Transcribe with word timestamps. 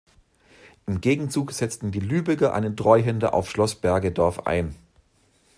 Im 0.87 0.99
Gegenzug 0.99 1.51
setzten 1.51 1.91
die 1.91 1.99
Lübecker 1.99 2.55
einen 2.55 2.75
Treuhänder 2.75 3.35
auf 3.35 3.47
Schloss 3.51 3.75
Bergedorf 3.75 4.47
ein. 4.47 4.73